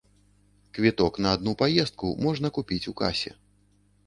Квіток 0.77 1.19
на 1.25 1.33
адну 1.39 1.53
паездку 1.61 2.11
можна 2.27 2.53
купіць 2.57 2.81
у 2.95 2.97
касе. 3.05 3.31